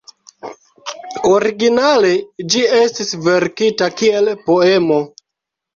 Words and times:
Originale 1.33 2.11
ĝi 2.55 2.65
estis 2.81 3.15
verkita 3.29 3.95
kiel 4.03 4.35
poemo. 4.51 5.03